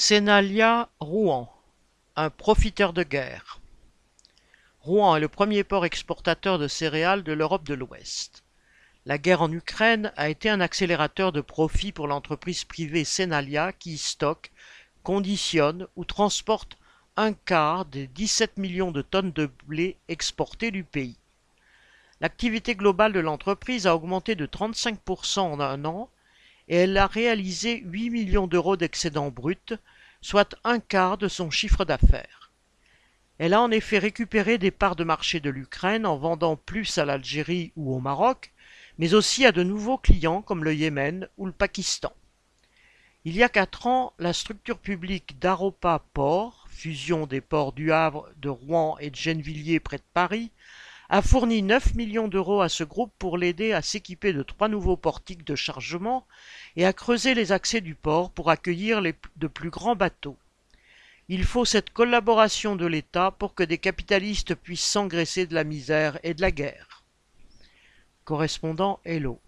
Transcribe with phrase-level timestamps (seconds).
[0.00, 1.52] Senalia Rouen,
[2.14, 3.58] un profiteur de guerre.
[4.78, 8.44] Rouen est le premier port exportateur de céréales de l'Europe de l'Ouest.
[9.06, 13.98] La guerre en Ukraine a été un accélérateur de profit pour l'entreprise privée Senalia qui
[13.98, 14.52] stocke,
[15.02, 16.78] conditionne ou transporte
[17.16, 21.18] un quart des 17 millions de tonnes de blé exportées du pays.
[22.20, 26.08] L'activité globale de l'entreprise a augmenté de 35% en un an
[26.68, 29.74] et elle a réalisé 8 millions d'euros d'excédent brut,
[30.20, 32.52] soit un quart de son chiffre d'affaires.
[33.38, 37.04] Elle a en effet récupéré des parts de marché de l'Ukraine en vendant plus à
[37.04, 38.52] l'Algérie ou au Maroc,
[38.98, 42.12] mais aussi à de nouveaux clients comme le Yémen ou le Pakistan.
[43.24, 48.28] Il y a quatre ans, la structure publique d'Aropa Port, fusion des ports du Havre,
[48.36, 50.50] de Rouen et de Gennevilliers près de Paris,
[51.10, 54.98] a fourni 9 millions d'euros à ce groupe pour l'aider à s'équiper de trois nouveaux
[54.98, 56.26] portiques de chargement
[56.76, 60.36] et à creuser les accès du port pour accueillir les, de plus grands bateaux.
[61.30, 66.18] Il faut cette collaboration de l'État pour que des capitalistes puissent s'engraisser de la misère
[66.22, 67.02] et de la guerre.
[68.24, 69.40] Correspondant Hello.